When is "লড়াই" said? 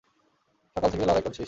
1.05-1.23